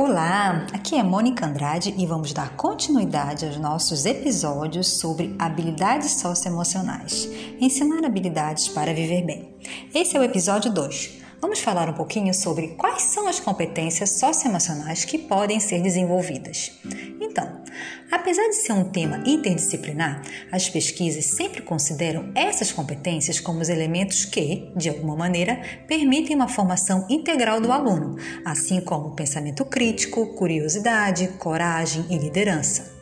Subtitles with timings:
[0.00, 7.28] Olá, aqui é Mônica Andrade e vamos dar continuidade aos nossos episódios sobre habilidades socioemocionais.
[7.60, 9.56] Ensinar habilidades para viver bem.
[9.92, 11.27] Esse é o episódio 2.
[11.40, 16.72] Vamos falar um pouquinho sobre quais são as competências socioemocionais que podem ser desenvolvidas.
[17.20, 17.62] Então,
[18.10, 24.24] apesar de ser um tema interdisciplinar, as pesquisas sempre consideram essas competências como os elementos
[24.24, 31.28] que, de alguma maneira, permitem uma formação integral do aluno, assim como pensamento crítico, curiosidade,
[31.38, 32.98] coragem e liderança.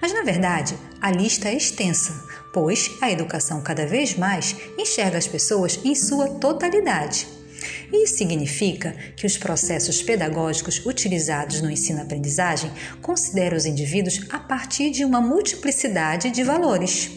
[0.00, 2.12] Mas na verdade, a lista é extensa,
[2.52, 7.38] pois a educação cada vez mais enxerga as pessoas em sua totalidade
[7.92, 12.70] isso significa que os processos pedagógicos utilizados no ensino-aprendizagem
[13.00, 17.10] consideram os indivíduos a partir de uma multiplicidade de valores.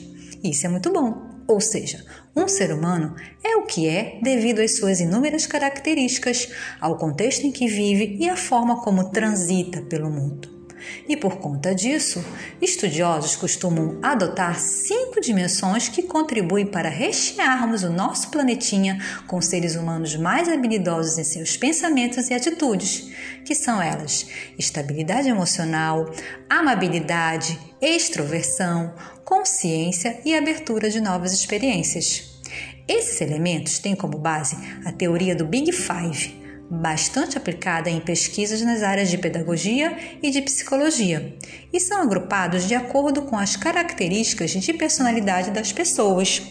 [0.44, 1.30] Isso é muito bom.
[1.48, 6.48] Ou seja, um ser humano é o que é devido às suas inúmeras características,
[6.80, 10.61] ao contexto em que vive e à forma como transita pelo mundo.
[11.08, 12.24] E por conta disso,
[12.62, 20.16] estudiosos costumam adotar cinco dimensões que contribuem para rechearmos o nosso planetinha com seres humanos
[20.16, 23.12] mais habilidosos em seus pensamentos e atitudes,
[23.46, 26.10] que são elas: estabilidade emocional,
[26.50, 32.40] amabilidade, extroversão, consciência e abertura de novas experiências.
[32.88, 36.41] Esses elementos têm como base a teoria do Big Five
[36.72, 41.36] bastante aplicada em pesquisas nas áreas de pedagogia e de psicologia,
[41.74, 46.42] e são agrupados de acordo com as características de personalidade das pessoas.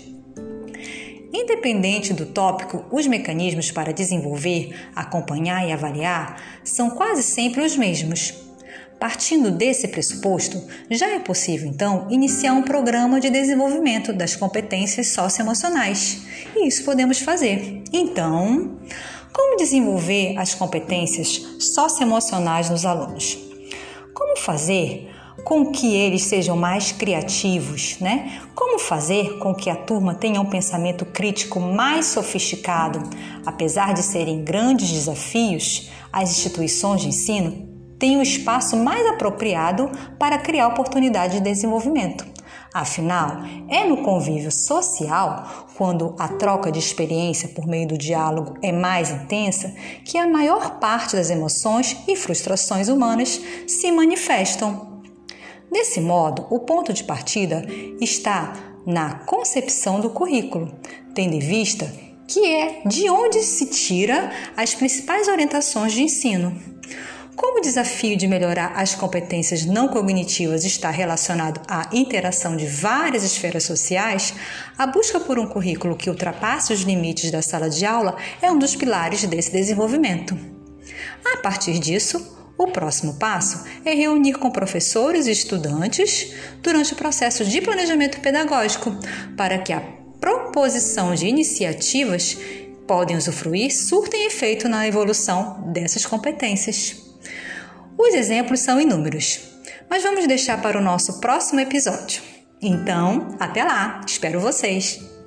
[1.33, 8.35] Independente do tópico, os mecanismos para desenvolver, acompanhar e avaliar são quase sempre os mesmos.
[8.99, 16.21] Partindo desse pressuposto, já é possível então iniciar um programa de desenvolvimento das competências socioemocionais.
[16.55, 17.83] E isso podemos fazer.
[17.91, 18.79] Então,
[19.33, 23.39] como desenvolver as competências socioemocionais nos alunos?
[24.15, 25.11] Como fazer
[25.45, 28.41] com que eles sejam mais criativos, né?
[28.55, 33.03] Como fazer com que a turma tenha um pensamento crítico mais sofisticado?
[33.45, 37.69] Apesar de serem grandes desafios, as instituições de ensino
[37.99, 42.30] têm o um espaço mais apropriado para criar oportunidades de desenvolvimento.
[42.73, 48.71] Afinal, é no convívio social, quando a troca de experiência por meio do diálogo é
[48.71, 55.03] mais intensa, que a maior parte das emoções e frustrações humanas se manifestam.
[55.71, 57.65] Desse modo, o ponto de partida
[58.01, 58.53] está
[58.87, 60.73] na concepção do currículo,
[61.13, 61.93] tendo em vista
[62.29, 66.57] que é de onde se tira as principais orientações de ensino.
[67.41, 73.25] Como o desafio de melhorar as competências não cognitivas está relacionado à interação de várias
[73.25, 74.35] esferas sociais,
[74.77, 78.59] a busca por um currículo que ultrapasse os limites da sala de aula é um
[78.59, 80.39] dos pilares desse desenvolvimento.
[81.25, 87.43] A partir disso, o próximo passo é reunir com professores e estudantes durante o processo
[87.43, 88.95] de planejamento pedagógico
[89.35, 89.81] para que a
[90.21, 92.37] proposição de iniciativas
[92.91, 96.97] podem usufruir surtem efeito na evolução dessas competências.
[97.97, 99.39] Os exemplos são inúmeros,
[99.89, 102.21] mas vamos deixar para o nosso próximo episódio.
[102.61, 105.20] Então, até lá, espero vocês!